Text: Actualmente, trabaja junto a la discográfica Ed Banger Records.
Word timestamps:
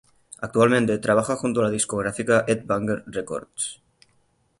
Actualmente, 0.39 0.97
trabaja 0.97 1.35
junto 1.35 1.59
a 1.61 1.65
la 1.65 1.69
discográfica 1.69 2.43
Ed 2.47 2.65
Banger 2.65 3.03
Records. 3.05 3.83